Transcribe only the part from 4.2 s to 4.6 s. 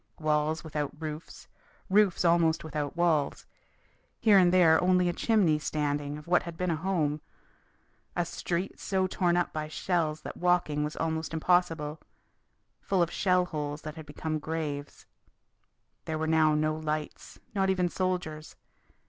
and